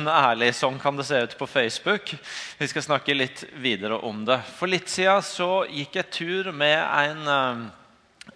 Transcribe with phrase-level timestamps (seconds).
[0.00, 0.54] dønn ærlig.
[0.56, 2.14] Sånn kan det se ut på Facebook.
[2.58, 4.40] Vi skal snakke litt videre om det.
[4.56, 7.66] For litt siden så gikk jeg tur med en uh,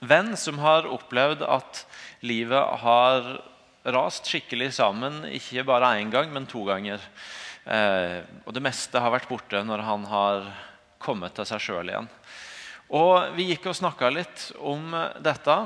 [0.01, 1.85] venn som har opplevd at
[2.25, 3.31] livet har
[3.95, 5.25] rast skikkelig sammen.
[5.33, 7.01] Ikke bare én gang, men to ganger.
[7.65, 10.51] Uh, og det meste har vært borte når han har
[11.01, 12.11] kommet til seg sjøl igjen.
[12.95, 14.93] Og Vi gikk og snakka litt om
[15.25, 15.57] dette.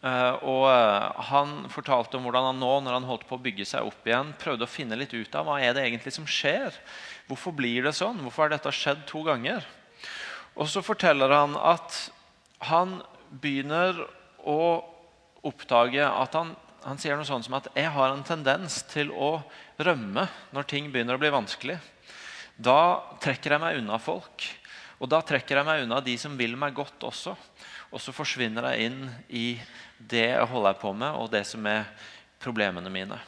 [0.00, 3.66] Uh, og uh, Han fortalte om hvordan han nå når han holdt på å bygge
[3.68, 6.74] seg opp igjen, prøvde å finne litt ut av hva er det egentlig som skjer.
[7.28, 8.22] Hvorfor blir det sånn?
[8.24, 9.66] Hvorfor har dette skjedd to ganger?
[10.56, 11.98] Og Så forteller han at
[12.68, 13.00] han
[13.42, 14.04] begynner
[14.48, 14.84] å
[15.42, 16.52] oppdage at han,
[16.84, 19.34] han sier noe sånt som at jeg har en tendens til å
[19.82, 21.78] rømme når ting begynner å bli vanskelig.
[22.56, 24.44] Da trekker jeg meg unna folk.
[25.02, 27.34] Og da trekker jeg meg unna de som vil meg godt også.
[27.92, 29.46] Og så forsvinner jeg inn i
[29.98, 31.84] det jeg holder på med, og det som er
[32.42, 33.18] problemene mine.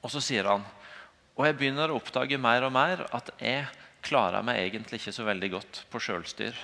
[0.00, 0.64] Og så sier han
[1.34, 3.66] og jeg begynner å oppdage mer og mer at jeg
[4.06, 6.54] klarer meg egentlig ikke så veldig godt på sjølstyr.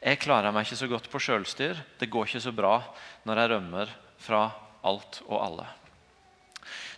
[0.00, 1.80] Jeg klarer meg ikke så godt på sjølstyr.
[2.00, 2.78] Det går ikke så bra
[3.28, 3.92] når jeg rømmer
[4.24, 4.44] fra
[4.88, 5.68] alt og alle.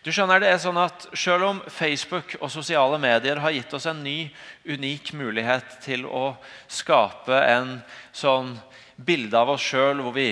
[0.06, 3.88] Du skjønner det er sånn at Selv om Facebook og sosiale medier har gitt oss
[3.90, 4.28] en ny,
[4.62, 6.36] unik mulighet til å
[6.70, 7.72] skape en
[8.14, 8.52] sånn
[8.94, 10.28] bilde av oss sjøl hvor vi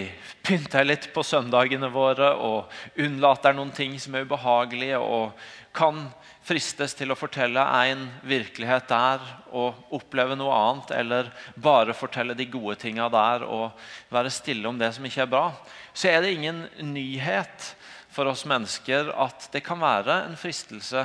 [0.46, 5.34] pynter litt på søndagene våre og unnlater noen ting som er ubehagelige, og
[5.74, 6.04] kan
[6.46, 12.46] fristes til å fortelle en virkelighet der og oppleve noe annet, eller bare fortelle de
[12.46, 13.74] gode tinga der og
[14.14, 15.48] være stille om det som ikke er bra,
[15.90, 16.62] så er det ingen
[16.94, 17.74] nyhet
[18.14, 21.02] for oss mennesker at det kan være en fristelse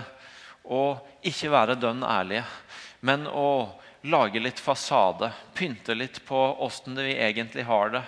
[0.69, 0.83] å
[1.25, 2.45] ikke være dønn ærlige,
[3.01, 3.73] men å
[4.05, 8.03] lage litt fasade, pynte litt på åssen vi egentlig har det.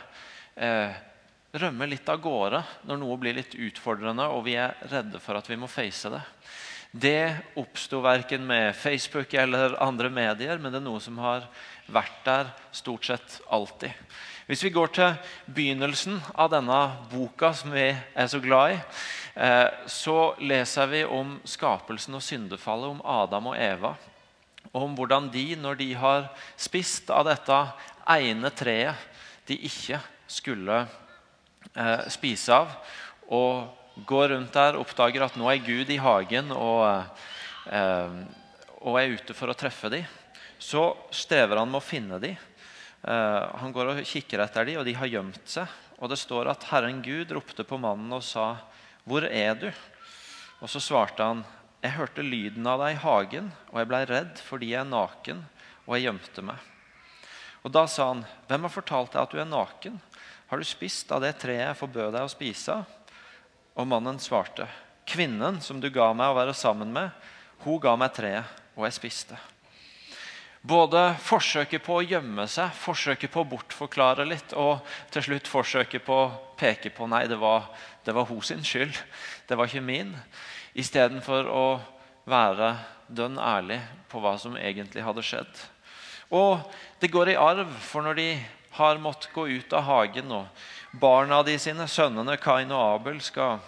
[0.56, 1.00] Eh,
[1.52, 5.50] rømme litt av gårde når noe blir litt utfordrende og vi er redde for at
[5.50, 6.22] vi må face det.
[6.92, 11.48] Det oppsto verken med Facebook eller andre medier, men det er noe som har
[11.92, 13.96] vært der stort sett alltid.
[14.48, 15.14] Hvis vi går til
[15.48, 16.80] begynnelsen av denne
[17.12, 18.80] boka som vi er så glad i,
[19.40, 23.96] eh, så leser vi om skapelsen og syndefallet, om Adam og Eva
[24.72, 26.28] om hvordan de, når de har
[26.60, 27.60] spist av dette
[28.12, 29.10] ene treet
[29.50, 30.00] de ikke
[30.32, 30.84] skulle
[31.76, 32.76] eh, spise av,
[33.28, 37.04] og går rundt der oppdager at nå er Gud i hagen og,
[37.68, 38.16] eh,
[38.82, 40.08] og er ute for å treffe dem,
[40.62, 42.38] så strever han med å finne dem.
[43.04, 45.70] Eh, han går og kikker etter dem, og de har gjemt seg.
[46.02, 48.58] Og det står at Herren Gud ropte på mannen og sa,
[49.06, 49.74] 'Hvor er du?'
[50.62, 51.44] Og så svarte han,
[51.82, 55.46] jeg hørte lyden av deg i hagen, og jeg blei redd fordi jeg er naken,
[55.88, 56.58] og jeg gjemte meg.
[57.64, 60.02] Og Da sa han, 'Hvem har fortalt deg at du er naken?'
[60.50, 62.86] 'Har du spist av det treet jeg forbød deg å spise?'
[63.76, 64.68] Og mannen svarte,
[65.06, 67.10] 'Kvinnen som du ga meg å være sammen med,
[67.64, 68.46] hun ga meg treet,
[68.76, 69.40] og jeg spiste.'
[70.62, 76.06] Både forsøket på å gjemme seg, forsøket på å bortforklare litt, og til slutt forsøket
[76.06, 77.72] på å peke på nei, det var,
[78.06, 78.94] det var hun sin skyld,
[79.50, 80.14] det var ikke min
[80.78, 81.66] istedenfor å
[82.30, 82.76] være
[83.10, 83.80] dønn ærlig
[84.12, 85.64] på hva som egentlig hadde skjedd.
[86.30, 86.62] Og
[87.02, 88.30] det går i arv, for når de
[88.78, 90.46] har måttet gå ut av hagen, og
[90.92, 93.60] barna de sine, sønnene Kain og Abel, skal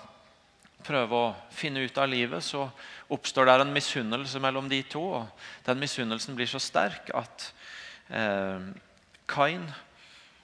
[0.83, 2.67] prøve å finne ut av livet, så
[3.13, 5.03] oppstår der en misunnelse mellom de to.
[5.21, 7.47] og Den misunnelsen blir så sterk at
[8.11, 8.73] eh,
[9.29, 9.69] Kain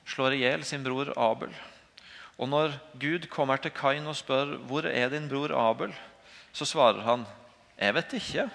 [0.09, 1.51] slår i hjel sin bror Abel.
[2.39, 5.91] Og når Gud kommer til Kain og spør hvor er din bror Abel,
[6.53, 7.25] så svarer han,
[7.79, 8.50] 'Jeg vet ikke.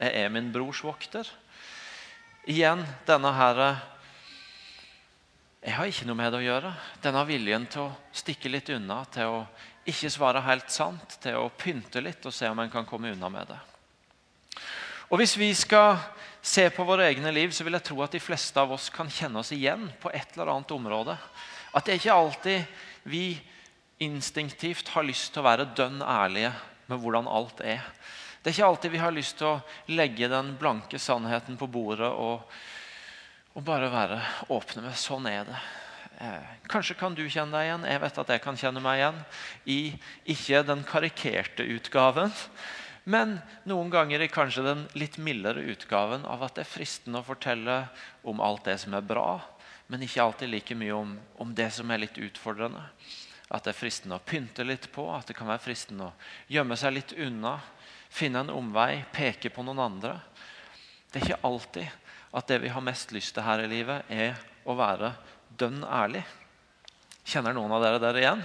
[0.00, 1.28] Jeg er min brors vokter.'
[2.48, 3.76] Igjen denne herre
[5.60, 6.70] Jeg har ikke noe med det å gjøre.
[7.04, 9.40] Denne viljen til å stikke litt unna, til å
[9.90, 13.28] ikke svare helt sant, til å pynte litt og se om en kan komme unna
[13.28, 13.58] med det.
[15.10, 15.98] Og Hvis vi skal
[16.40, 19.10] se på våre egne liv, så vil jeg tro at de fleste av oss kan
[19.12, 21.18] kjenne oss igjen på et eller annet område.
[21.76, 23.24] At det er ikke alltid vi
[24.00, 26.54] instinktivt har lyst til å være dønn ærlige
[26.88, 27.84] med hvordan alt er.
[28.40, 32.08] Det er ikke alltid vi har lyst til å legge den blanke sannheten på bordet
[32.08, 32.46] og,
[33.54, 34.18] og bare være
[34.54, 35.60] åpne med sånn er det.
[36.20, 37.86] Eh, kanskje kan du kjenne deg igjen.
[37.88, 39.22] Jeg vet at jeg kan kjenne meg igjen
[39.72, 39.78] i
[40.34, 42.34] ikke den karikerte utgaven,
[43.10, 47.26] men noen ganger i kanskje den litt mildere utgaven av at det er fristende å
[47.26, 47.80] fortelle
[48.28, 49.40] om alt det som er bra,
[49.90, 52.84] men ikke alltid like mye om, om det som er litt utfordrende.
[53.50, 56.76] At det er fristende å pynte litt på, at det kan være fristende å gjemme
[56.78, 57.56] seg litt unna.
[58.12, 60.20] Finne en omvei, peke på noen andre.
[61.10, 64.38] Det er ikke alltid at det vi har mest lyst til her i livet, er
[64.64, 65.14] å være
[65.58, 66.22] dønn ærlig.
[67.26, 68.44] Kjenner noen av dere dere igjen?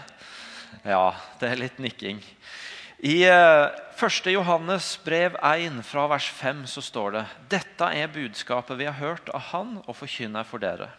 [0.85, 2.21] Ja, det er litt nikking.
[3.05, 4.27] I 1.
[4.27, 7.23] Eh, Johannes brev 1 fra vers 5 så står det
[7.57, 10.89] Dette er budskapet vi har hørt av Han og forkynner for dere.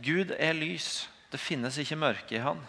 [0.00, 2.62] Gud er lys, det finnes ikke mørke i Han.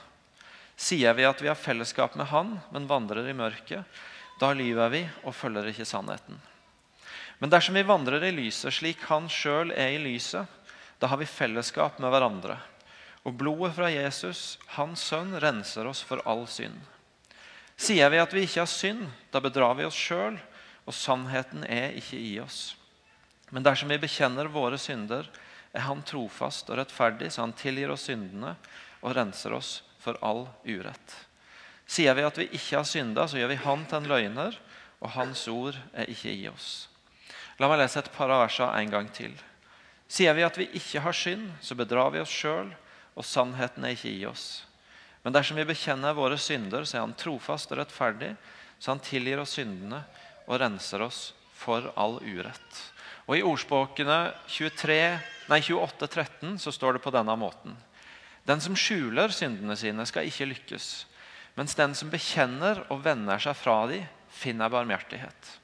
[0.76, 3.86] Sier vi at vi har fellesskap med Han, men vandrer i mørket,
[4.42, 6.40] da lyver vi og følger ikke sannheten.
[7.42, 10.46] Men dersom vi vandrer i lyset slik Han sjøl er i lyset,
[11.02, 12.60] da har vi fellesskap med hverandre.
[13.26, 16.78] Og blodet fra Jesus, Hans sønn, renser oss for all synd.
[17.82, 20.38] Sier vi at vi ikke har synd, da bedrar vi oss sjøl,
[20.86, 22.76] og sannheten er ikke i oss.
[23.50, 25.26] Men dersom vi bekjenner våre synder,
[25.74, 28.54] er Han trofast og rettferdig, så Han tilgir oss syndene
[29.02, 31.18] og renser oss for all urett.
[31.90, 34.62] Sier vi at vi ikke har synda, så gjør vi Han til en løgner,
[35.02, 36.91] og Hans ord er ikke i oss.
[37.62, 39.36] La meg lese et par av versene en gang til.
[40.10, 42.72] Sier vi at vi ikke har synd, så bedrar vi oss sjøl,
[43.14, 44.64] og sannheten er ikke i oss.
[45.22, 48.34] Men dersom vi bekjenner våre synder, så er Han trofast og rettferdig,
[48.80, 50.02] så Han tilgir oss syndene
[50.48, 51.22] og renser oss
[51.54, 52.82] for all urett.
[53.30, 55.22] Og I ordspråkene 28,
[56.10, 57.78] 13 så står det på denne måten.
[58.50, 60.90] Den som skjuler syndene sine, skal ikke lykkes.
[61.54, 65.61] Mens den som bekjenner og vender seg fra dem, finner barmhjertighet.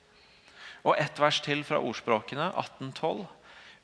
[0.88, 3.26] Og ett vers til fra ordspråkene 1812.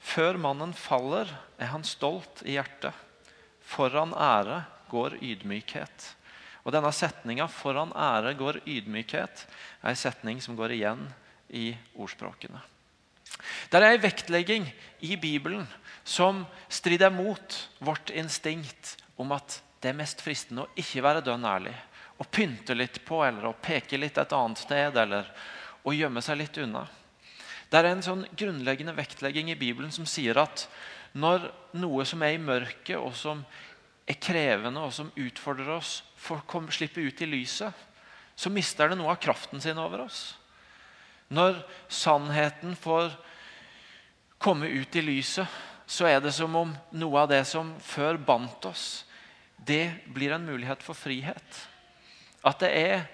[0.04, 1.28] Før mannen faller,
[1.60, 2.96] er han stolt i hjertet.
[3.64, 6.10] Foran ære går ydmykhet.
[6.64, 9.46] Og Denne setninga 'foran ære går ydmykhet'
[9.84, 11.08] er en setning som går igjen
[11.50, 12.62] i ordspråkene.
[13.70, 14.68] Det er en vektlegging
[15.02, 15.68] i Bibelen
[16.04, 21.44] som strider mot vårt instinkt om at det er mest fristende å ikke være dønn
[21.46, 21.76] ærlig.
[22.20, 25.28] Å pynte litt på eller å peke litt et annet sted eller
[25.84, 26.86] å gjemme seg litt unna.
[27.70, 30.68] Det er en sånn grunnleggende vektlegging i Bibelen som sier at
[31.18, 31.48] når
[31.78, 33.44] noe som er i mørket, og som
[34.10, 36.44] er krevende og som utfordrer oss, får
[36.74, 37.74] slippe ut i lyset,
[38.36, 40.36] så mister det noe av kraften sin over oss.
[41.34, 43.14] Når sannheten får
[44.38, 45.48] komme ut i lyset,
[45.86, 49.06] så er det som om noe av det som før bandt oss,
[49.58, 51.60] det blir en mulighet for frihet.
[52.44, 53.06] At det er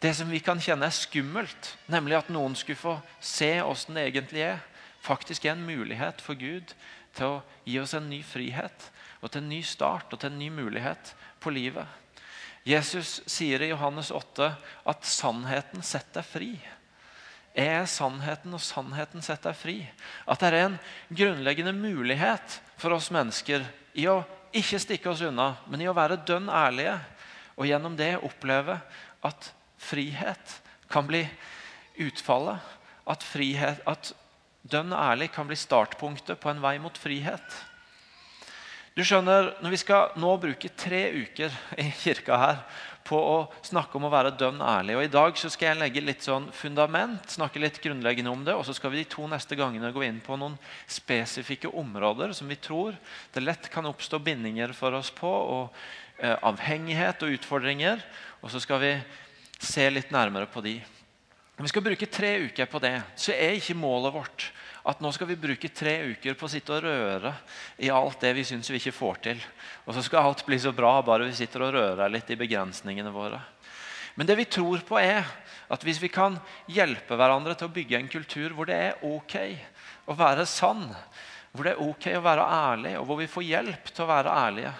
[0.00, 4.10] det som vi kan kjenne er skummelt, nemlig at noen skulle få se åssen det
[4.10, 4.60] egentlig er,
[5.00, 6.74] faktisk er en mulighet for Gud
[7.16, 8.90] til å gi oss en ny frihet
[9.22, 11.86] og til en ny start og til en ny mulighet på livet.
[12.66, 14.50] Jesus sier i Johannes 8
[14.90, 16.50] at sannheten setter deg fri.
[17.56, 19.76] Jeg er sannheten, og sannheten setter deg fri.
[20.28, 20.78] At det er en
[21.08, 23.64] grunnleggende mulighet for oss mennesker
[23.96, 24.18] i å
[24.56, 26.98] ikke stikke oss unna, men i å være dønn ærlige.
[27.56, 28.76] Og gjennom det oppleve
[29.24, 29.52] at
[29.86, 30.58] frihet
[30.92, 31.24] kan bli
[32.02, 32.74] utfallet.
[33.06, 34.10] At, frihet, at
[34.66, 37.58] dønn ærlig kan bli startpunktet på en vei mot frihet.
[38.96, 42.62] Du skjønner, Når vi skal nå bruke tre uker i kirka her
[43.06, 46.02] på å snakke om å være dønn ærlig og I dag så skal jeg legge
[46.02, 48.56] litt sånn fundament, snakke litt grunnleggende om det.
[48.56, 50.56] Og så skal vi de to neste gangene gå inn på noen
[50.90, 52.96] spesifikke områder som vi tror
[53.34, 55.28] det lett kan oppstå bindinger for oss på.
[55.28, 55.76] og
[56.18, 58.02] eh, Avhengighet og utfordringer.
[58.42, 58.92] Og så skal vi
[59.62, 60.76] se litt nærmere på de.
[61.56, 64.50] Vi skal bruke tre uker på det, så er ikke målet vårt
[64.86, 67.32] at nå skal vi bruke tre uker på å sitte og røre
[67.82, 69.40] i alt det vi syns vi ikke får til.
[69.88, 73.10] Og så skal alt bli så bra bare vi sitter og rører litt i begrensningene
[73.14, 73.40] våre.
[74.14, 75.26] Men det vi tror på, er
[75.72, 76.38] at hvis vi kan
[76.70, 79.36] hjelpe hverandre til å bygge en kultur hvor det er ok
[80.06, 80.86] å være sann,
[81.50, 84.36] hvor det er ok å være ærlig, og hvor vi får hjelp til å være
[84.44, 84.74] ærlige,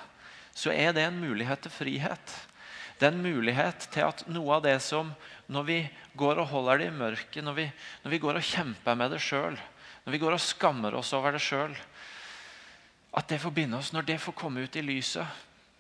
[0.57, 2.37] så er det en mulighet til frihet.
[2.97, 5.13] Det er en mulighet til at noe av det som
[5.53, 5.79] når vi
[6.17, 7.67] går og holder det i mørket, når vi,
[8.05, 9.59] når vi går og kjemper med det sjøl,
[10.07, 11.75] når vi går og skammer oss over det sjøl,
[13.17, 13.93] at det får binde oss.
[13.93, 15.27] Når det får komme ut i lyset,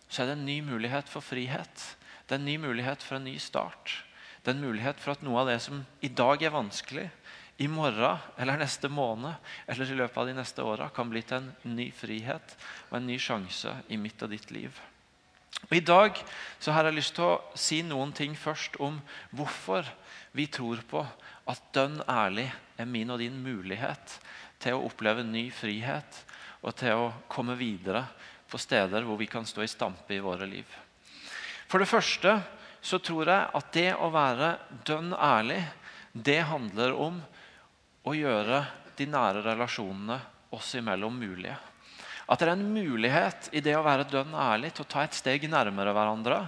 [0.08, 1.85] så er det en ny mulighet for frihet.
[2.26, 4.02] Det er en ny mulighet for en ny start.
[4.42, 7.08] Det er en mulighet for at noe av det som i dag er vanskelig,
[7.56, 9.32] i morgen eller neste måned
[9.64, 12.52] eller i løpet av de neste åra kan bli til en ny frihet
[12.90, 14.76] og en ny sjanse i mitt og ditt liv.
[15.65, 16.19] Og I dag
[16.61, 19.01] så har jeg lyst til å si noen ting først om
[19.35, 19.89] hvorfor
[20.37, 21.03] vi tror på
[21.51, 22.47] at dønn ærlig
[22.77, 24.19] er min og din mulighet
[24.63, 26.23] til å oppleve ny frihet
[26.63, 28.05] og til å komme videre
[28.51, 30.67] på steder hvor vi kan stå i stampe i våre liv.
[31.67, 32.37] For det første
[32.87, 34.53] så tror jeg at det å være
[34.87, 35.63] dønn ærlig,
[36.13, 37.19] det handler om
[38.07, 38.63] å gjøre
[38.97, 40.21] de nære relasjonene
[40.55, 41.57] oss imellom mulige.
[42.26, 45.14] At det er en mulighet i det å være dønn ærlig til å ta et
[45.14, 46.40] steg nærmere hverandre.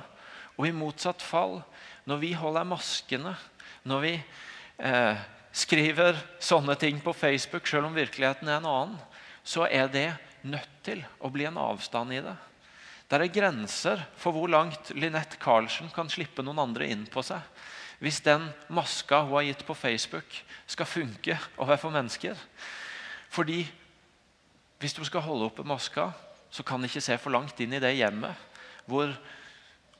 [0.59, 1.61] Og i motsatt fall,
[2.09, 3.35] når vi holder maskene,
[3.87, 5.21] når vi eh,
[5.55, 8.99] skriver sånne ting på Facebook, selv om virkeligheten er en annen,
[9.47, 10.11] så er det
[10.43, 12.35] nødt til å bli en avstand i det.
[13.09, 17.41] Det er grenser for hvor langt Linette Carlsen kan slippe noen andre inn på seg.
[17.99, 20.27] hvis den maska hun har gitt på Facebook,
[20.67, 22.37] skal funke overfor mennesker.
[23.29, 23.65] Fordi
[24.79, 26.11] hvis du skal holde oppe maska,
[26.51, 28.47] så kan ikke se for langt inn i det hjemmet
[28.89, 29.11] hvor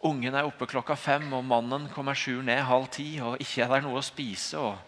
[0.09, 3.73] ungen er oppe klokka fem, og mannen kommer sju ned halv ti, og ikke er
[3.75, 4.57] det noe å spise.
[4.57, 4.79] og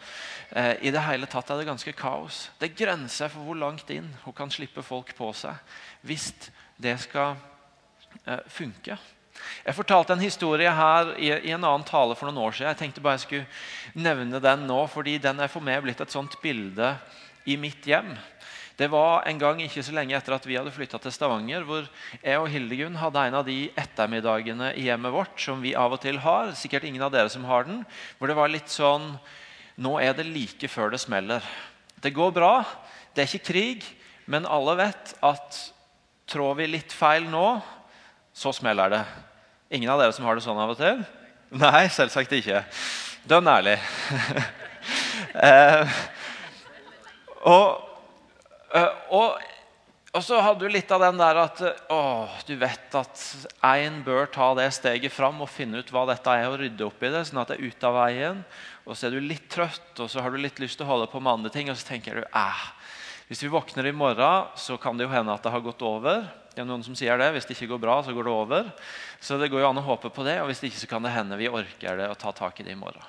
[0.56, 2.46] eh, I det hele tatt er det ganske kaos.
[2.58, 5.58] Det er grenser for hvor langt inn hun kan slippe folk på seg
[6.06, 6.30] hvis
[6.80, 7.34] det skal
[8.24, 8.96] eh, funke.
[9.64, 12.70] Jeg fortalte en historie her i, i, en annen tale for noen år siden.
[12.72, 16.12] Jeg tenkte bare jeg skulle nevne den nå, fordi den er for meg blitt et
[16.12, 16.94] sånt bilde
[17.48, 18.12] i mitt hjem.
[18.80, 21.84] Det var en gang ikke så lenge etter at vi hadde flytta til Stavanger, hvor
[22.22, 26.00] jeg og Hildegunn hadde en av de ettermiddagene i hjemmet vårt som vi av og
[26.00, 26.54] til har.
[26.56, 27.82] Sikkert ingen av dere som har den.
[28.16, 29.12] Hvor det var litt sånn
[29.80, 31.44] Nå er det like før det smeller.
[32.00, 32.64] Det går bra,
[33.16, 33.84] det er ikke krig,
[34.28, 35.60] men alle vet at
[36.28, 37.60] trår vi litt feil nå,
[38.36, 39.02] så smeller det.
[39.76, 41.00] Ingen av dere som har det sånn av og til?
[41.56, 42.64] Nei, selvsagt ikke.
[43.28, 43.78] Dønn ærlig.
[45.48, 45.96] eh,
[47.48, 47.89] og,
[48.70, 49.40] og,
[50.12, 52.00] og, så hadde du litt av den der at å,
[52.46, 53.22] du vet at
[53.66, 57.02] én bør ta det steget fram og finne ut hva dette er, og rydde opp
[57.02, 58.44] i det, sånn at det er ute av veien.
[58.86, 61.10] Og så er du litt trøtt, og så har du litt lyst til å holde
[61.10, 62.68] på med andre ting, og så tenker du eh,
[63.30, 66.24] hvis vi våkner i morgen, så kan det jo hende at det har gått over.
[66.50, 67.28] Det er noen som sier det.
[67.36, 68.72] Hvis det ikke går bra, så går det over.
[69.22, 70.40] Så det går jo an å håpe på det.
[70.42, 72.66] Og hvis det ikke, så kan det hende vi orker det og ta tak i
[72.66, 73.06] det i morgen.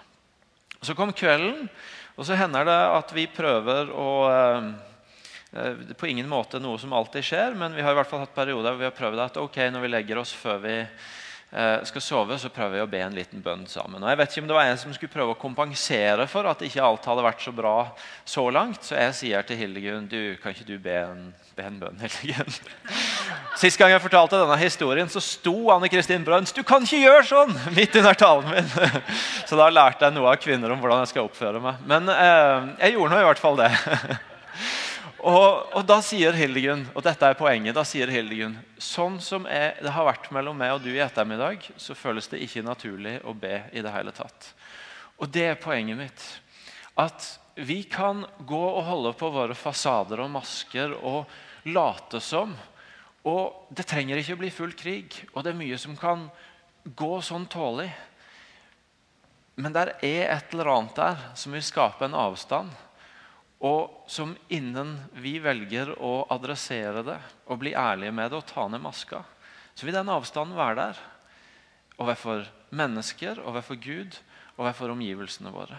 [0.86, 1.65] Så kom kvelden,
[2.13, 4.70] og så hender det at vi prøver å eh, eh,
[6.00, 8.72] På ingen måte noe som alltid skjer, men vi har i hvert fall hatt perioder
[8.72, 10.75] hvor vi har prøvd at ok, når vi legger oss før vi
[11.53, 14.00] Eh, skal sove, så prøver vi å be en liten bønn sammen.
[14.00, 16.63] Og jeg vet ikke om det var en som skulle prøve å kompensere for at
[16.63, 17.74] ikke alt hadde vært så bra
[18.24, 18.79] så langt.
[18.88, 21.27] Så jeg sier til Hildegunn du, kan ikke du be en,
[21.60, 22.00] be en bønn.
[22.05, 22.55] Hildegunn?
[23.60, 27.27] Sist gang jeg fortalte denne historien, så sto Anne Kristin Brøns du kan ikke gjøre
[27.34, 27.53] sånn!
[27.75, 28.74] midt under talen min.
[29.50, 31.84] Så da lærte jeg noe av kvinner om hvordan jeg skal oppføre meg.
[31.84, 33.74] Men eh, jeg gjorde nå i hvert fall det.
[35.21, 39.75] Og, og, da sier Hildegunn, og dette er poenget, da sier Hildegunn sånn som jeg,
[39.77, 43.35] det har vært mellom meg og du i ettermiddag, så føles det ikke naturlig å
[43.37, 44.49] be i det hele tatt.
[45.21, 46.25] Og det er poenget mitt.
[46.97, 51.29] At vi kan gå og holde på våre fasader og masker og
[51.69, 52.55] late som.
[53.29, 56.31] Og det trenger ikke å bli full krig, og det er mye som kan
[56.97, 57.91] gå sånn tålig.
[59.61, 62.73] Men det er et eller annet der som vil skape en avstand
[63.62, 68.65] og som innen vi velger å adressere det og bli ærlige med det og ta
[68.68, 69.22] ned maska,
[69.77, 71.01] så vil den avstanden være der.
[72.01, 74.18] Overfor mennesker, overfor Gud,
[74.56, 75.77] og overfor omgivelsene våre.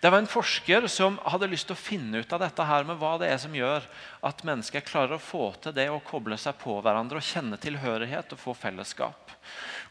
[0.00, 2.98] Det var en forsker som hadde lyst til å finne ut av dette her med
[3.00, 3.84] hva det er som gjør
[4.26, 8.34] at mennesker klarer å få til det å koble seg på hverandre og kjenne tilhørighet
[8.36, 9.32] og få fellesskap.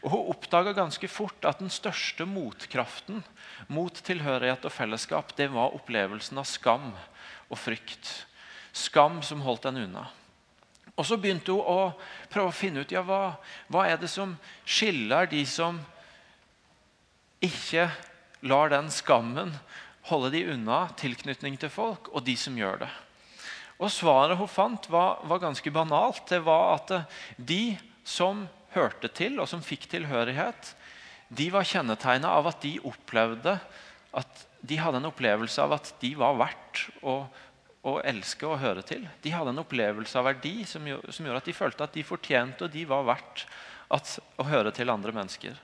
[0.04, 3.24] Og Hun oppdaga ganske fort at den største motkraften
[3.72, 6.92] mot tilhørighet og fellesskap det var opplevelsen av skam
[7.48, 8.12] og frykt.
[8.76, 10.06] Skam som holdt den unna.
[10.96, 11.92] Og Så begynte hun å
[12.32, 13.36] prøve å finne ut ja, hva,
[13.68, 15.80] hva er det som skiller de som
[17.44, 17.90] ikke
[18.44, 19.54] lar den skammen
[20.10, 22.90] holde de unna tilknytning til folk, og de som gjør det.
[23.76, 26.22] Og Svaret hun fant, var, var ganske banalt.
[26.30, 26.92] Det var at
[27.36, 27.76] de
[28.06, 30.72] som hørte til, og som fikk tilhørighet,
[31.28, 33.56] de var kjennetegna av at de opplevde
[34.16, 37.16] at de hadde en opplevelse av at de var verdt å,
[37.86, 39.04] å elske og høre til.
[39.22, 42.64] De hadde en opplevelse av verdi som, som gjorde at de følte at de fortjente
[42.66, 43.44] og de var verdt
[43.92, 45.58] at, å høre til andre mennesker.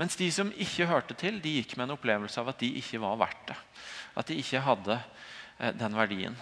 [0.00, 3.02] Mens de som ikke hørte til, de gikk med en opplevelse av at de ikke
[3.02, 3.56] var verdt det.
[4.16, 6.38] At de ikke hadde eh, den verdien.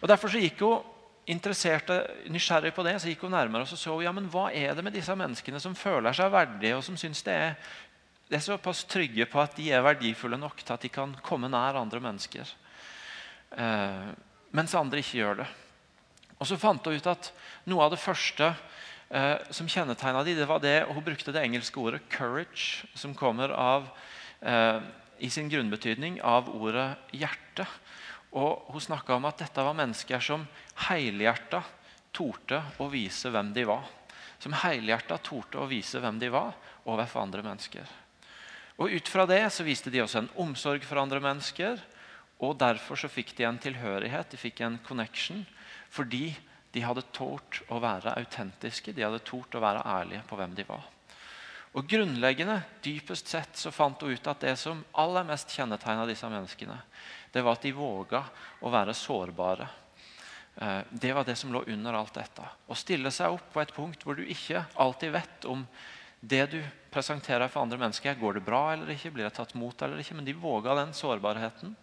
[0.00, 0.84] Og Derfor så gikk hun
[1.26, 1.90] interessert,
[2.30, 4.84] nysgjerrig på det, så gikk hun nærmere og så så ja, men hva er det
[4.86, 7.56] med disse menneskene som føler seg verdige, og som syns det er,
[8.30, 11.50] det er såpass trygge på at de er verdifulle nok til at de kan komme
[11.50, 12.54] nær andre mennesker.
[13.58, 14.08] Eh,
[14.54, 15.50] mens andre ikke gjør det.
[16.38, 17.32] Og så fant hun ut at
[17.66, 18.52] noe av det første
[19.10, 23.48] eh, som kjennetegna de, det var det, Hun brukte det engelske ordet 'courage', som kommer
[23.48, 23.88] av,
[24.40, 24.80] eh,
[25.18, 27.66] i sin grunnbetydning av ordet 'hjerte'.
[28.32, 31.62] Og Hun snakka om at dette var mennesker som helhjerta
[32.12, 33.84] torde å vise hvem de var.
[34.38, 36.52] Som helhjerta torde å vise hvem de var
[36.84, 37.86] overfor andre mennesker.
[38.78, 41.80] Og Ut fra det så viste de også en omsorg for andre mennesker.
[42.44, 45.46] Og derfor så fikk de en tilhørighet, de fikk en connection,
[45.88, 46.34] fordi
[46.76, 50.66] de hadde tort å være autentiske, de hadde tort å være ærlige på hvem de
[50.68, 50.84] var.
[51.76, 56.28] Og Grunnleggende, dypest sett, så fant hun ut at det som aller mest kjennetegna disse
[56.28, 56.76] menneskene,
[57.32, 58.22] det var at de våga
[58.60, 59.68] å være sårbare.
[60.56, 62.44] Eh, det var det som lå under alt dette.
[62.44, 65.64] Å stille seg opp på et punkt hvor du ikke alltid vet om
[66.20, 66.60] det du
[66.92, 70.16] presenterer for andre mennesker, går det bra eller ikke, blir det tatt mot eller ikke,
[70.16, 71.76] men de våga den sårbarheten.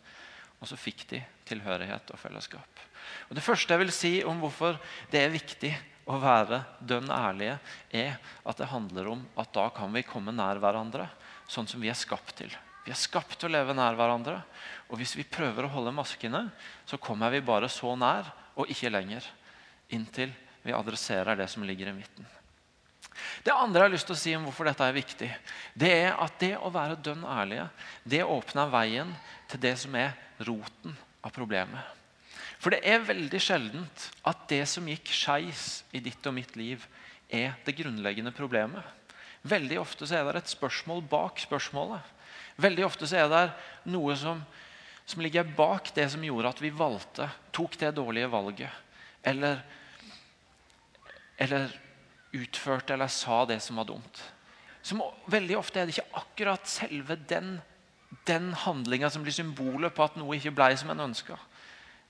[0.63, 2.84] Og så fikk de tilhørighet og fellesskap.
[3.27, 4.77] Og Det første jeg vil si om hvorfor
[5.12, 5.74] det er viktig
[6.08, 7.58] å være dønn ærlige,
[7.91, 8.15] er
[8.48, 11.10] at det handler om at da kan vi komme nær hverandre
[11.51, 12.51] sånn som vi er skapt til.
[12.84, 14.41] Vi er skapt til å leve nær hverandre.
[14.91, 16.46] Og hvis vi prøver å holde maskene,
[16.88, 18.27] så kommer vi bare så nær
[18.60, 19.27] og ikke lenger.
[19.96, 20.32] Inntil
[20.63, 22.27] vi adresserer det som ligger i midten.
[23.43, 25.29] Det andre jeg har lyst til å si om hvorfor dette er viktig,
[25.77, 27.67] det er at det å være dønn ærlige
[28.10, 29.12] det åpner veien
[29.51, 30.15] til det som er
[30.48, 31.82] roten av problemet.
[32.64, 36.86] For det er veldig sjeldent at det som gikk skeis i ditt og mitt liv,
[37.28, 38.84] er det grunnleggende problemet.
[39.44, 42.04] Veldig ofte så er det et spørsmål bak spørsmålet.
[42.64, 43.44] Veldig ofte så er det
[43.92, 44.40] noe som,
[45.06, 48.82] som ligger bak det som gjorde at vi valgte, tok det dårlige valget.
[49.24, 49.60] Eller,
[51.42, 51.74] eller
[52.34, 54.24] utførte eller sa det som var dumt.
[54.84, 57.56] Som veldig ofte er det ikke akkurat selve den,
[58.27, 61.38] den handlinga som blir symbolet på at noe ikke ble som en ønska.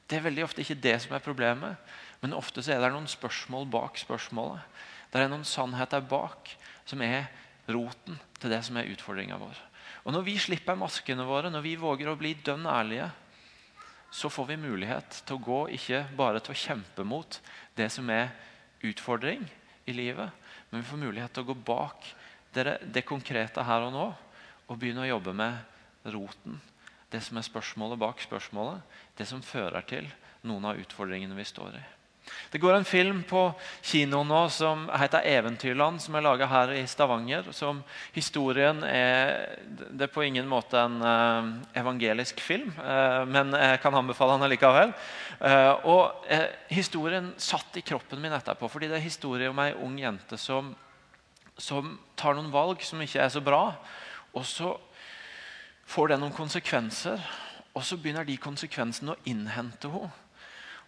[0.07, 1.79] Det er veldig ofte ikke det som er problemet,
[2.21, 4.61] men ofte så er det noen spørsmål bak spørsmålet.
[5.11, 6.51] Det er noen sannheter bak
[6.89, 7.29] som er
[7.71, 9.59] roten til det som er utfordringa vår.
[10.03, 13.07] Og Når vi slipper maskene våre, når vi våger å bli dønn ærlige,
[14.13, 17.39] så får vi mulighet til å gå ikke bare til å kjempe mot
[17.77, 18.33] det som er
[18.83, 19.47] utfordring,
[19.85, 20.31] i livet.
[20.69, 22.05] Men vi får mulighet til å gå bak
[22.55, 24.05] det, det konkrete her og nå
[24.69, 25.72] og begynne å jobbe med
[26.03, 26.61] roten.
[27.13, 28.81] Det som er spørsmålet bak spørsmålet.
[29.17, 30.07] Det som fører til
[30.43, 31.83] noen av utfordringene vi står i.
[32.51, 33.41] Det går en film på
[33.83, 37.51] kino nå som heter 'Eventyrland', som er laga her i Stavanger.
[37.51, 37.83] som
[38.13, 43.93] Historien er Det er på ingen måte en uh, evangelisk film, uh, men jeg kan
[43.93, 44.93] anbefale den likevel.
[45.41, 46.11] Uh, og
[46.69, 50.75] Historien satt i kroppen min etterpå, fordi det er historie om ei ung jente som,
[51.57, 53.75] som tar noen valg som ikke er så bra.
[54.33, 54.77] Og så
[55.85, 57.21] får det noen konsekvenser,
[57.73, 60.11] og så begynner de konsekvensene å innhente henne.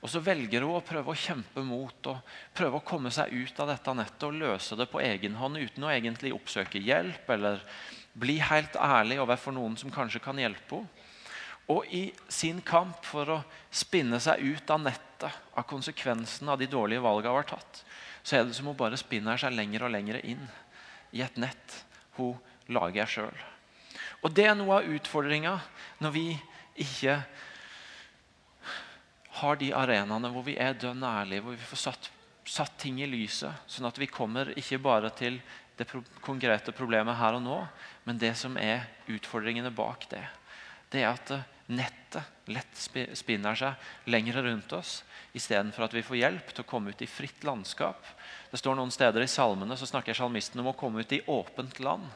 [0.04, 3.60] Og så velger hun å prøve å kjempe mot og prøve å komme seg ut
[3.64, 7.64] av dette nettet og løse det på egen hånd uten å egentlig oppsøke hjelp eller
[8.14, 11.06] bli helt ærlig overfor noen som kanskje kan hjelpe henne.
[11.74, 13.40] Og i sin kamp for å
[13.74, 17.82] spinne seg ut av nettet, av konsekvensene av de dårlige valgene hun har tatt,
[18.22, 20.46] så er det som hun bare spinner seg lenger og lenger inn
[21.18, 21.80] i et nett
[22.20, 22.38] hun
[22.70, 23.46] lager sjøl.
[24.26, 25.54] Og det er noe av utfordringa
[26.02, 26.28] når vi
[26.82, 27.20] ikke
[29.36, 32.10] har de arenaene hvor vi er dønn ærlige, hvor vi får satt,
[32.48, 35.38] satt, ting i lyset, sånn at vi kommer ikke bare til
[35.76, 37.58] det pro konkrete problemet her og nå,
[38.08, 40.24] men det som er utfordringene bak det.
[40.90, 42.82] Det er at eh, nettet lett
[43.18, 45.00] spinner seg lengre rundt oss
[45.36, 48.06] istedenfor at vi får hjelp til å komme ut i fritt landskap.
[48.52, 51.82] Det står Noen steder i salmene så snakker salmisten om å komme ut i åpent
[51.84, 52.08] land.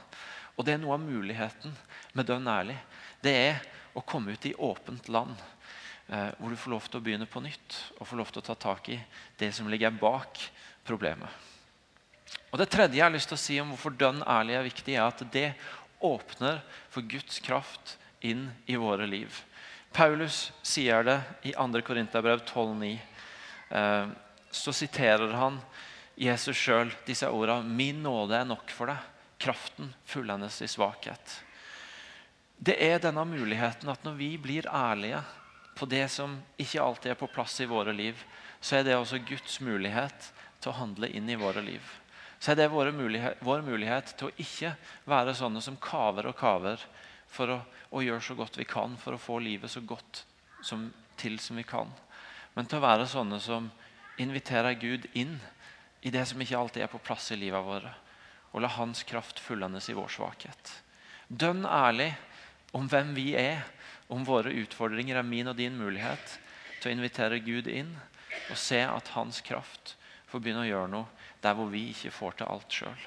[0.60, 1.72] Og Det er noe av muligheten
[2.12, 2.76] med dønn ærlig.
[3.24, 3.62] Det er
[3.96, 5.40] å komme ut i åpent land
[6.12, 8.48] eh, hvor du får lov til å begynne på nytt og får lov til å
[8.50, 8.98] ta tak i
[9.40, 10.42] det som ligger bak
[10.84, 11.32] problemet.
[12.52, 14.96] Og Det tredje jeg har lyst til å si om hvorfor dønn ærlig er viktig,
[14.98, 15.54] er at det
[16.04, 16.60] åpner
[16.92, 19.32] for Guds kraft inn i våre liv.
[19.96, 21.82] Paulus sier det i 2.
[21.88, 22.92] Korinterbrev 12,9.
[23.80, 24.12] Eh,
[24.52, 25.62] så siterer han
[26.20, 27.64] Jesus sjøl disse ordene.
[27.64, 29.00] Min nåde er nok for deg.
[29.40, 31.38] Kraften fullendes i svakhet.
[32.60, 35.22] Det er denne muligheten at når vi blir ærlige
[35.80, 38.20] på det som ikke alltid er på plass i våre liv,
[38.60, 41.84] så er det også Guds mulighet til å handle inn i våre liv.
[42.40, 44.74] Så er det vår mulighet, vår mulighet til å ikke
[45.08, 46.84] være sånne som kaver og kaver
[47.32, 47.58] for å,
[47.92, 50.26] å, gjøre så godt vi kan for å få livet så godt
[50.64, 51.92] som, til som vi kan.
[52.56, 53.72] Men til å være sånne som
[54.20, 55.38] inviterer Gud inn
[56.04, 57.92] i det som ikke alltid er på plass i livet våre.
[58.54, 60.74] Og la Hans kraft fullendes i vår svakhet.
[61.28, 62.12] Dønn ærlig
[62.74, 63.62] om hvem vi er
[64.10, 66.40] om våre utfordringer er min og din mulighet
[66.80, 67.92] til å invitere Gud inn
[68.50, 69.96] og se at hans kraft
[70.30, 73.04] får begynne å gjøre noe der hvor vi ikke får til alt sjøl.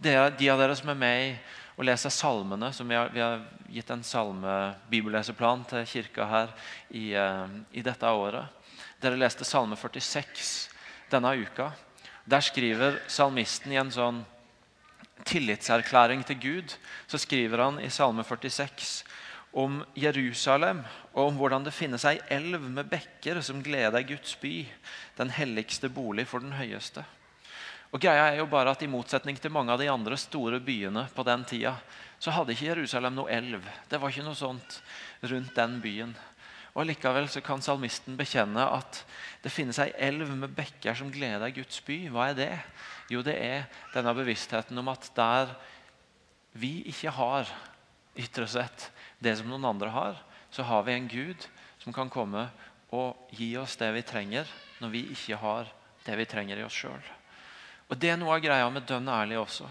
[0.00, 0.12] De
[0.52, 1.30] av dere som er med i
[1.76, 6.52] å lese salmene, som vi har, vi har gitt en salmebibelleseplan til kirka her
[6.88, 8.52] i, uh, i, dette året.
[9.00, 10.68] Dere leste Salme 46
[11.12, 11.70] denne uka.
[12.24, 14.22] Der skriver salmisten i en sånn
[15.24, 16.76] tillitserklæring til Gud
[17.06, 19.04] så skriver han i Salme 46
[19.56, 20.82] om Jerusalem
[21.14, 24.66] og om hvordan det finnes ei elv med bekker som gleder Guds by,
[25.16, 27.04] den helligste bolig for den høyeste.
[27.94, 31.06] Og greia er jo bare at I motsetning til mange av de andre store byene
[31.14, 31.76] på den tida,
[32.18, 33.62] så hadde ikke Jerusalem noe elv.
[33.88, 34.80] Det var ikke noe sånt
[35.24, 36.12] rundt den byen.
[36.76, 39.00] Og Likevel så kan salmisten bekjenne at
[39.40, 42.02] det finnes ei elv med bekker som gleder Guds by.
[42.12, 42.52] Hva er det?
[43.12, 45.52] Jo, det er denne bevisstheten om at der
[46.56, 47.50] vi ikke har
[48.16, 48.88] ytre sett
[49.22, 50.18] det som noen andre har,
[50.50, 51.46] så har vi en Gud
[51.82, 52.48] som kan komme
[52.96, 54.48] og gi oss det vi trenger
[54.80, 55.70] når vi ikke har
[56.06, 57.02] det vi trenger i oss sjøl.
[57.86, 59.68] Og Det er noe av greia med dønn ærlig også.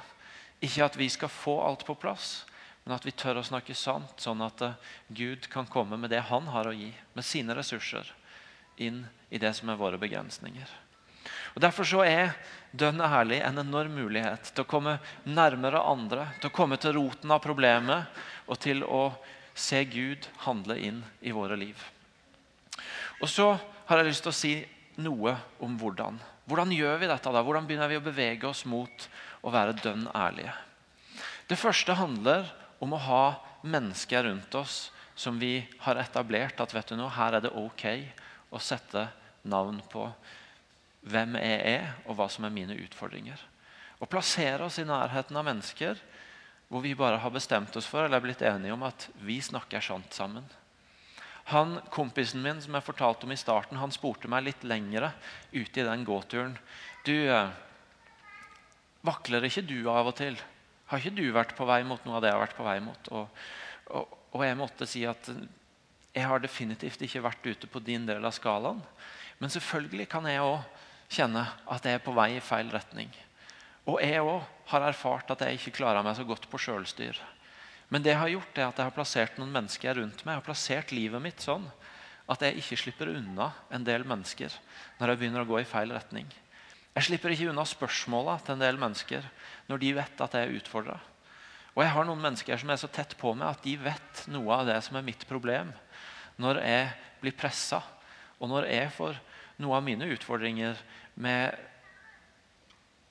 [0.63, 2.45] Ikke at vi skal få alt på plass,
[2.85, 6.21] men at vi tør å snakke sant, sånn at eh, Gud kan komme med det
[6.29, 8.07] han har å gi, med sine ressurser,
[8.77, 10.69] inn i det som er våre begrensninger.
[11.55, 12.33] Og Derfor så er
[12.75, 17.31] dønn ærlig en enorm mulighet til å komme nærmere andre, til å komme til roten
[17.31, 18.19] av problemet
[18.51, 19.07] og til å
[19.55, 21.79] se Gud handle inn i våre liv.
[23.23, 23.53] Og Så
[23.87, 24.53] har jeg lyst til å si
[24.99, 26.19] noe om hvordan.
[26.45, 27.31] Hvordan gjør vi dette?
[27.31, 27.41] da?
[27.41, 29.07] Hvordan begynner vi å bevege oss mot
[29.41, 30.53] å være dønn ærlige?
[31.47, 32.49] Det første handler
[32.83, 33.25] om å ha
[33.65, 37.85] mennesker rundt oss som vi har etablert at vet du noe, her er det ok
[38.51, 39.07] å sette
[39.47, 40.09] navn på
[41.05, 43.39] hvem jeg er, og hva som er mine utfordringer.
[44.01, 45.99] Å plassere oss i nærheten av mennesker
[46.67, 49.83] hvor vi bare har bestemt oss for eller er blitt enige om at vi snakker
[49.85, 50.47] sant sammen.
[51.53, 55.11] Han Kompisen min som jeg fortalte om i starten, han spurte meg litt lengre
[55.53, 56.55] ute i den gåturen.
[57.05, 57.13] Du,
[59.05, 60.39] vakler ikke du av og til?
[60.89, 62.79] Har ikke du vært på vei mot noe av det jeg har vært på vei
[62.81, 63.11] mot?
[63.13, 63.45] Og,
[63.93, 65.29] og, og jeg måtte si at
[66.15, 68.81] jeg har definitivt ikke vært ute på din del av skalaen.
[69.37, 70.63] Men selvfølgelig kan jeg òg
[71.11, 73.11] kjenne at jeg er på vei i feil retning.
[73.85, 77.17] Og jeg òg har erfart at jeg ikke klarer meg så godt på sjølstyr.
[77.93, 80.33] Men det jeg har gjort er at jeg har plassert noen mennesker rundt meg.
[80.33, 81.67] Jeg har plassert livet mitt sånn
[82.25, 84.53] at jeg ikke slipper unna en del mennesker
[84.97, 86.25] når jeg begynner å gå i feil retning.
[86.95, 89.27] Jeg slipper ikke unna spørsmåla til en del mennesker
[89.69, 90.97] når de vet at jeg er utfordra.
[91.75, 94.61] Og jeg har noen mennesker som er så tett på meg at de vet noe
[94.61, 95.73] av det som er mitt problem
[96.41, 96.87] når jeg
[97.21, 97.79] blir pressa,
[98.39, 99.19] og når jeg får
[99.61, 100.79] noe av mine utfordringer
[101.21, 101.55] med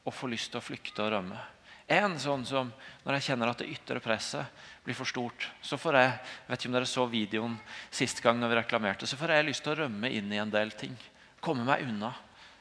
[0.04, 1.40] å få lyst til å flykte og rømme.
[1.87, 2.70] En sånn som
[3.04, 6.12] når jeg kjenner at det ytre presset blir for stort, så får jeg
[6.48, 7.57] vet ikke om dere så videoen
[7.92, 10.52] sist gang når vi reklamerte, så får jeg lyst til å rømme inn i en
[10.52, 10.96] del ting.
[11.44, 12.14] Komme meg unna.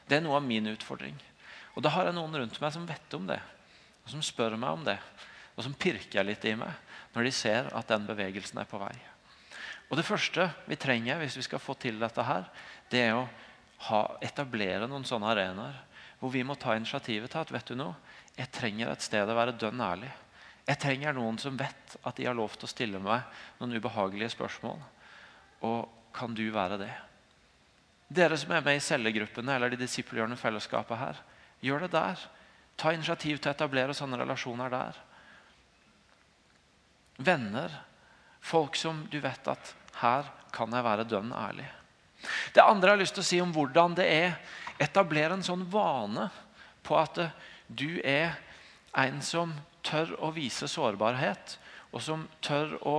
[0.04, 1.16] Det er noe av min utfordring.
[1.74, 3.40] Og da har jeg noen rundt meg som vet om det,
[4.04, 4.98] og som spør meg om det,
[5.56, 6.82] og som pirker litt i meg
[7.14, 8.94] når de ser at den bevegelsen er på vei.
[9.88, 12.48] Og Det første vi trenger hvis vi skal få til dette, her,
[12.90, 13.28] det er å
[13.88, 15.80] ha, etablere noen sånne arenaer
[16.20, 17.96] hvor vi må ta initiativet til at vet du noe,
[18.38, 20.08] jeg trenger et sted å være dønn ærlig.
[20.64, 23.26] Jeg trenger noen som vet at de har lov til å stille meg
[23.58, 24.78] noen ubehagelige spørsmål.
[25.68, 26.92] Og kan du være det?
[28.08, 31.20] Dere som er med i cellegruppene eller de disippelgjørende fellesskapet her,
[31.64, 32.24] gjør det der.
[32.80, 35.04] Ta initiativ til å etablere sånne relasjoner der.
[37.20, 37.80] Venner.
[38.44, 41.68] Folk som du vet at her kan jeg være dønn ærlig.
[42.54, 44.38] Det andre jeg har lyst til å si om hvordan det er
[44.82, 46.28] etablere en sånn vane
[46.84, 47.20] på at
[47.68, 48.34] du er
[48.96, 49.52] en som
[49.84, 51.58] tør å vise sårbarhet,
[51.94, 52.96] og som tør å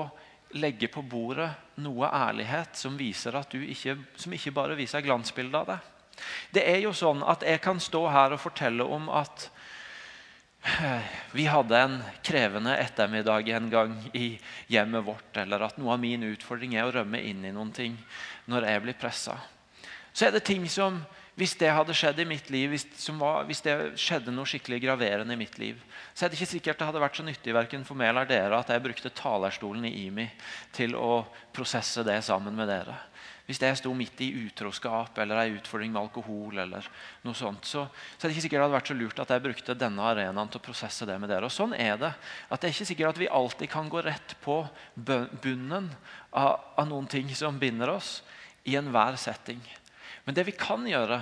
[0.55, 1.49] legge på bordet
[1.83, 5.91] noe ærlighet som, ikke, som ikke bare viser glansbildet av deg.
[6.55, 9.54] Det er jo sånn at Jeg kan stå her og fortelle om at eh,
[11.31, 14.39] vi hadde en krevende ettermiddag en gang i
[14.71, 17.97] hjemmet vårt, eller at noe av min utfordring er å rømme inn i noen ting
[18.49, 19.37] når jeg blir pressa.
[20.15, 21.03] Så er det ting som
[21.35, 22.85] hvis det hadde skjedd i mitt liv, hvis,
[23.19, 25.81] var, hvis, det skjedde noe skikkelig graverende i mitt liv,
[26.15, 28.61] så er det ikke sikkert det hadde vært så nyttig verken for meg eller dere
[28.61, 30.29] at jeg brukte talerstolen i IMI
[30.75, 31.25] til å
[31.55, 32.95] prosesse det sammen med dere.
[33.45, 36.87] Hvis jeg sto midt i utroskap eller ei utfordring med alkohol, eller
[37.21, 39.43] noe sånt, så, så, er det ikke sikkert det hadde vært så lurt at jeg
[39.43, 41.45] brukte denne arenaen til å prosesse det med dere.
[41.45, 42.09] Og sånn er det.
[42.49, 44.57] At det er ikke sikkert at vi alltid kan gå rett på
[44.97, 45.91] bunnen
[46.33, 48.17] av, av noen ting som binder oss,
[48.65, 49.61] i enhver setting.
[50.25, 51.21] Men det vi kan gjøre,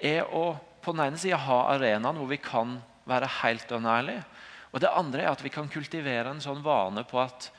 [0.00, 2.78] er å på den ene sida ha arenaen hvor vi kan
[3.08, 4.24] være helt unærlige.
[4.72, 7.50] Og det andre er at vi kan kultivere en sånn vane på at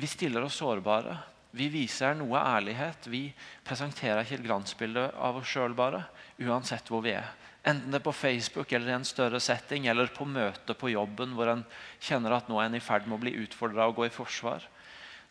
[0.00, 1.16] vi stiller oss sårbare.
[1.56, 3.08] Vi viser noe ærlighet.
[3.10, 3.28] Vi
[3.66, 6.04] presenterer ikke et glansbilde av oss sjøl bare,
[6.38, 7.32] uansett hvor vi er.
[7.60, 11.34] Enten det er på Facebook eller i en større setting, eller på møte på jobben
[11.36, 11.64] hvor en
[12.00, 14.64] kjenner at nå er en i ferd med å bli utfordra og gå i forsvar,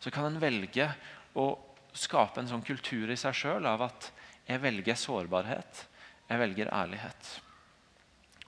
[0.00, 0.86] så kan en velge
[1.34, 1.48] å
[1.96, 4.12] skape en sånn kultur i seg sjøl av at
[4.46, 5.86] jeg velger sårbarhet.
[6.30, 7.32] Jeg velger ærlighet.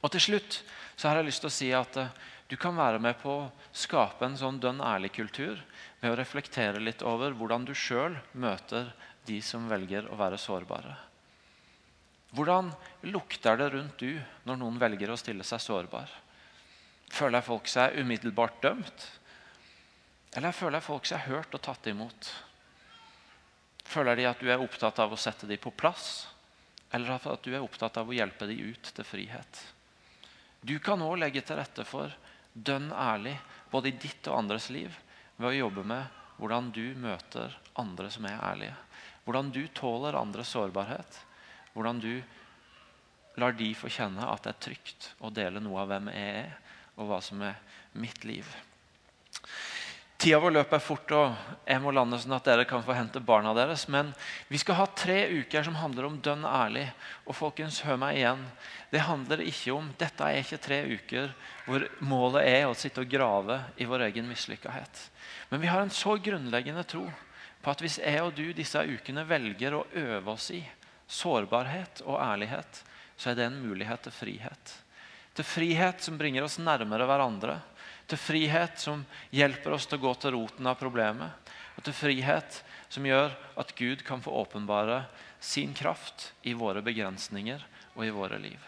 [0.02, 0.60] Og til slutt
[0.94, 2.12] så har jeg lyst til å si at uh,
[2.50, 5.58] du kan være med på å skape en sånn dønn ærlig-kultur
[6.02, 8.90] ved å reflektere litt over hvordan du sjøl møter
[9.28, 10.96] de som velger å være sårbare.
[12.34, 12.72] Hvordan
[13.12, 14.16] lukter det rundt du
[14.48, 16.10] når noen velger å stille seg sårbar?
[17.12, 19.04] Føler folk seg umiddelbart dømt?
[20.34, 22.30] Eller føler folk seg hørt og tatt imot?
[23.84, 26.26] Føler de at du er opptatt av å sette dem på plass,
[26.90, 29.62] eller at du er opptatt av å hjelpe dem ut til frihet?
[30.64, 32.10] Du kan òg legge til rette for
[32.52, 33.36] dønn ærlig,
[33.70, 34.94] både i ditt og andres liv,
[35.42, 38.78] ved å jobbe med hvordan du møter andre som er ærlige.
[39.26, 41.18] Hvordan du tåler andres sårbarhet.
[41.74, 42.14] Hvordan du
[43.40, 46.50] lar de få kjenne at det er trygt å dele noe av hvem jeg er,
[47.00, 47.56] og hva som er
[47.96, 48.48] mitt liv.
[50.22, 53.50] Tida vår løper fort, og jeg må lande sånn at dere kan få hente barna
[53.56, 53.88] deres.
[53.90, 54.12] Men
[54.46, 56.84] vi skal ha tre uker som handler om dønn ærlig.
[57.26, 58.44] Og folkens, hør meg igjen.
[58.92, 61.32] Det handler ikke om, Dette er ikke tre uker
[61.66, 65.08] hvor målet er å sitte og grave i vår egen mislykkethet.
[65.52, 67.04] Men vi har en så grunnleggende tro
[67.62, 70.62] på at hvis jeg og du disse ukene velger å øve oss i
[71.12, 72.80] sårbarhet og ærlighet,
[73.20, 74.72] så er det en mulighet til frihet.
[75.36, 77.60] Til frihet som bringer oss nærmere hverandre
[78.12, 81.50] til frihet som hjelper oss til å gå til roten av problemet.
[81.78, 82.58] Og til frihet
[82.92, 85.04] som gjør at Gud kan få åpenbare
[85.40, 87.62] sin kraft i våre begrensninger
[87.94, 88.60] og i våre liv.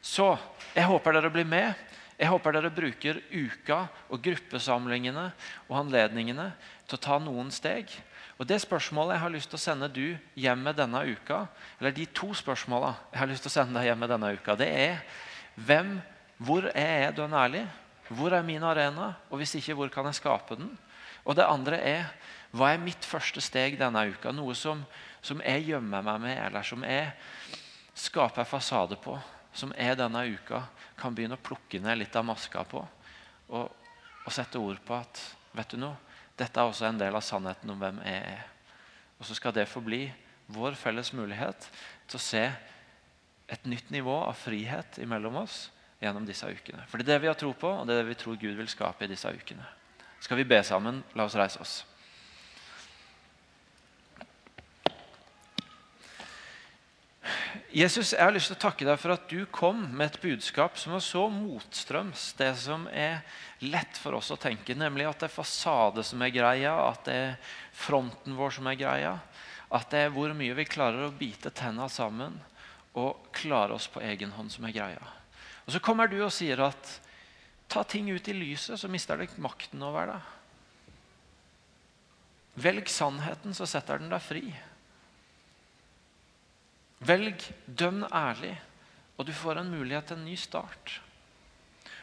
[0.00, 0.32] Så
[0.72, 1.74] jeg håper dere blir med.
[2.22, 5.24] Jeg håper dere bruker uka og gruppesamlingene
[5.66, 6.52] og anledningene
[6.86, 7.90] til å ta noen steg.
[8.38, 11.48] Og Det spørsmålet jeg har lyst til å sende du hjem med denne uka,
[11.80, 14.54] eller de to spørsmålene jeg har lyst til å sende deg hjem med denne uka,
[14.58, 15.02] det er
[15.58, 15.96] hvem,
[16.38, 17.64] hvor er jeg dønn ærlig?
[18.12, 19.12] Hvor er min arena?
[19.30, 20.70] Og hvis ikke, hvor kan jeg skape den?
[21.26, 22.06] Og det andre er
[22.54, 24.30] hva er mitt første steg denne uka?
[24.30, 24.82] Noe som,
[25.24, 27.10] som jeg gjemmer meg med, eller som jeg
[27.98, 29.18] skaper fasade på.
[29.56, 30.62] Som er denne uka
[31.02, 32.82] kan begynne å plukke ned litt av maska på.
[33.52, 33.68] Og,
[34.22, 35.20] og sette ord på at
[35.56, 35.98] vet du noe,
[36.38, 38.46] dette er også en del av sannheten om hvem jeg er.
[39.18, 40.06] Og så skal det forbli
[40.52, 41.68] vår felles mulighet
[42.10, 42.46] til å se
[43.52, 45.66] et nytt nivå av frihet imellom oss
[46.02, 46.86] gjennom disse ukene.
[46.88, 48.56] For det er det vi har tro på, og det er det vi tror Gud
[48.58, 49.66] vil skape i disse ukene.
[50.22, 51.02] Skal vi be sammen?
[51.18, 51.82] La oss reise oss.
[57.72, 60.76] Jesus, jeg har lyst til å takke deg for at du kom med et budskap
[60.76, 63.22] som var så motstrøms det som er
[63.64, 67.14] lett for oss å tenke, nemlig at det er fasade som er greia, at det
[67.16, 69.12] er fronten vår som er greia,
[69.72, 72.36] at det er hvor mye vi klarer å bite tenna sammen
[72.92, 75.06] og klare oss på egen hånd som er greia.
[75.64, 76.90] Og Så kommer du og sier at
[77.72, 80.20] ta ting ut i lyset, så mister du makten over det.
[82.68, 84.44] Velg sannheten, så setter den deg fri.
[87.02, 88.52] Velg dønn ærlig,
[89.18, 91.00] og du får en mulighet til en ny start.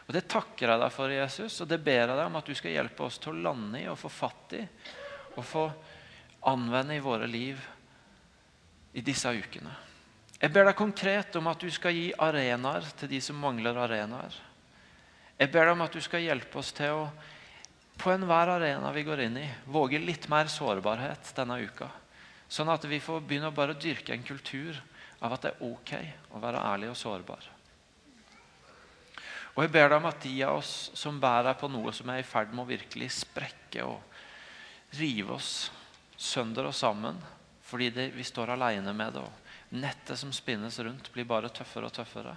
[0.09, 2.55] Og Det takker jeg deg for, Jesus, og det ber jeg deg om at du
[2.57, 4.63] skal hjelpe oss til å lande i og få fatt i
[5.37, 5.67] og få
[6.49, 7.59] anvende i våre liv
[8.97, 9.71] i disse ukene.
[10.39, 14.33] Jeg ber deg konkret om at du skal gi arenaer til de som mangler arenaer.
[15.39, 17.03] Jeg ber deg om at du skal hjelpe oss til å
[17.99, 21.89] på enhver arena vi går inn i, våge litt mer sårbarhet denne uka.
[22.49, 24.77] Sånn at vi får begynne å bare dyrke en kultur
[25.21, 25.91] av at det er ok
[26.33, 27.49] å være ærlig og sårbar.
[29.55, 32.21] Og jeg ber deg om at de av oss som bærer på noe som er
[32.21, 35.69] i ferd med å virkelig sprekke og rive oss
[36.19, 37.19] sønder og sammen
[37.69, 41.85] fordi det, vi står alene med det, og nettet som spinnes rundt, blir bare tøffere
[41.85, 42.33] og tøffere.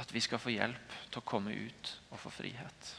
[0.00, 2.92] At vi skal få hjelp til å komme ut og få frihet.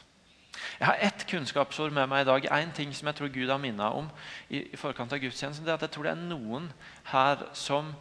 [0.78, 2.48] Jeg har ett kunnskapsord med meg i dag.
[2.58, 4.10] En ting som jeg tror Gud har minnet om.
[4.48, 6.70] i, i forkant av gudstjenesten, det er at Jeg tror det er noen
[7.12, 7.94] her som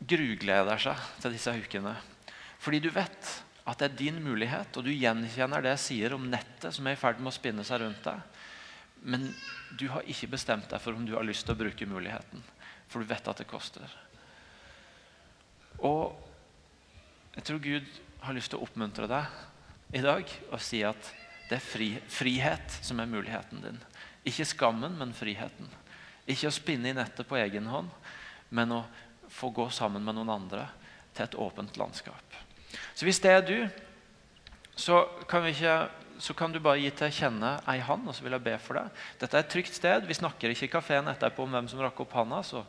[0.00, 1.96] grugleder seg til disse ukene.
[2.60, 3.34] Fordi du vet
[3.68, 6.96] at det er din mulighet, og du gjenkjenner det jeg sier om nettet som er
[6.96, 8.22] i ferd med å spinne seg rundt deg.
[9.02, 9.28] Men
[9.78, 12.42] du har ikke bestemt deg for om du har lyst til å bruke muligheten
[12.90, 13.86] for du vet at det koster.
[15.86, 16.18] Og
[17.36, 17.86] jeg tror Gud
[18.26, 19.38] har lyst til å oppmuntre deg
[19.92, 21.12] i dag og si at
[21.50, 23.78] det er fri, frihet som er muligheten din.
[24.26, 25.70] Ikke skammen, men friheten.
[26.30, 27.88] Ikke å spinne i nettet på egen hånd,
[28.54, 28.84] men å
[29.30, 30.68] få gå sammen med noen andre
[31.14, 32.36] til et åpent landskap.
[32.94, 33.56] Så hvis det er du,
[34.78, 35.88] så kan ikke
[36.20, 38.76] så kan du bare gi til kjenne ei hand, og så vil jeg be for
[38.76, 39.00] deg.
[39.22, 40.04] Dette er et trygt sted.
[40.04, 42.42] Vi snakker ikke i kafeen etterpå om hvem som rakk opp handa.
[42.44, 42.60] så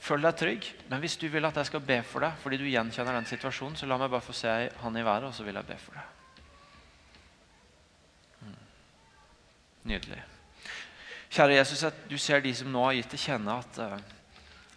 [0.00, 0.72] følg deg trygg.
[0.88, 3.76] Men hvis du vil at jeg skal be for deg fordi du gjenkjenner den situasjonen,
[3.76, 5.76] så la meg bare få se ei hand i været, og så vil jeg be
[5.84, 6.23] for deg.
[9.84, 10.20] Nydelig.
[11.34, 13.98] Kjære Jesus, du ser de som nå har gitt til kjenne at, eh,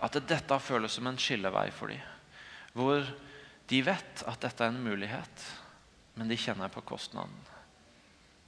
[0.04, 2.02] at dette føles som en skillevei for dem.
[2.74, 3.06] Hvor
[3.67, 5.46] de vet at dette er en mulighet,
[6.15, 7.38] men de kjenner på kostnaden.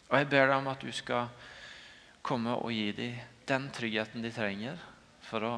[0.09, 1.29] Og jeg ber deg om at du skal
[2.25, 3.19] komme og gi dem
[3.49, 4.77] den tryggheten de trenger
[5.25, 5.53] for å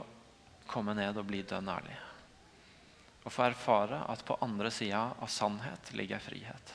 [0.67, 1.97] komme ned og bli dønn ærlig.
[3.25, 6.73] Og få erfare at på andre sida av sannhet ligger frihet.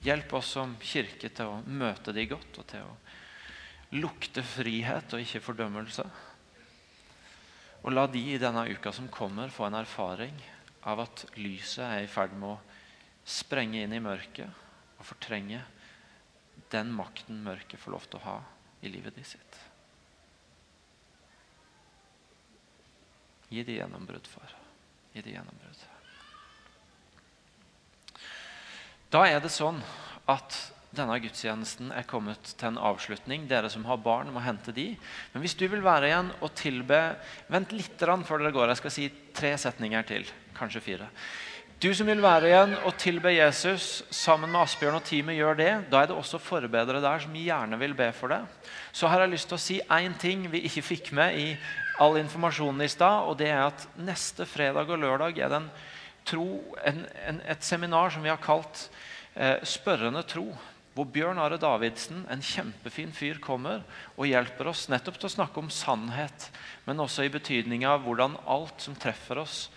[0.00, 2.94] Hjelp oss som kirke til å møte de godt og til å
[4.00, 6.06] lukte frihet og ikke fordømmelse.
[7.84, 10.36] Og la de i denne uka som kommer, få en erfaring
[10.88, 12.78] av at lyset er i ferd med å
[13.28, 14.48] sprenge inn i mørket
[14.98, 15.60] og fortrenge
[16.70, 18.38] den makten mørket får lov til å ha
[18.80, 19.60] i livet de sitt.
[23.50, 24.52] Gi de gjennombrudd far.
[25.12, 25.89] Gi de gjennombrudd.
[29.10, 29.80] Da er det sånn
[30.30, 30.54] at
[30.94, 33.48] denne gudstjenesten er kommet til en avslutning.
[33.50, 34.92] Dere som har barn, må hente de.
[35.32, 36.98] Men hvis du vil være igjen og tilbe
[37.50, 38.70] Vent litt før dere går.
[38.70, 40.30] Jeg skal si tre setninger til.
[40.54, 41.10] Kanskje fire.
[41.80, 45.70] Du som vil være igjen og tilbe Jesus sammen med Asbjørn og teamet, gjør det.
[45.90, 48.42] Da er det også forbedere der som gjerne vil be for det.
[48.92, 51.46] Så har jeg lyst til å si én ting vi ikke fikk med i
[51.98, 53.24] all informasjonen i stad.
[53.26, 55.72] og det er at Neste fredag og lørdag er det en
[56.28, 58.88] tro, en, en, et seminar som vi har kalt
[59.34, 60.48] eh, Spørrende tro
[60.94, 63.84] hvor Bjørn Are Davidsen, en kjempefin fyr, kommer
[64.16, 66.48] og hjelper oss nettopp til å snakke om sannhet,
[66.84, 69.68] men også i betydning av hvordan alt som treffer oss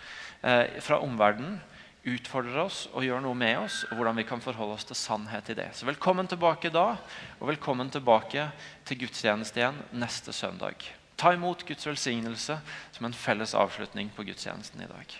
[0.42, 1.60] eh, fra omverdenen,
[2.04, 5.48] utfordrer oss og gjør noe med oss, og hvordan vi kan forholde oss til sannhet
[5.48, 5.70] i det.
[5.72, 6.98] Så velkommen tilbake da,
[7.38, 8.50] og velkommen tilbake
[8.84, 10.84] til gudstjeneste igjen neste søndag.
[11.16, 12.58] Ta imot Guds velsignelse
[12.92, 15.16] som en felles avslutning på gudstjenesten i dag.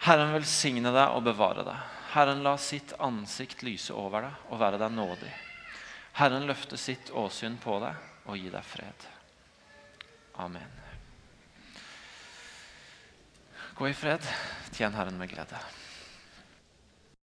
[0.00, 1.96] Herren velsigne deg og bevare deg.
[2.14, 5.32] Herren la sitt ansikt lyse over deg og være deg nådig.
[6.18, 9.06] Herren løfte sitt åsyn på deg og gi deg fred.
[10.40, 10.78] Amen.
[13.76, 14.24] Gå i fred.
[14.74, 15.60] Tjen Herren med glede.